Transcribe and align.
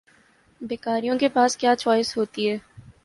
بھکاریوں 0.61 1.17
کے 1.19 1.29
پاس 1.29 1.57
کیا 1.57 1.75
چوائس 1.75 2.15
ہوتی 2.17 2.49
ہے؟ 2.49 2.57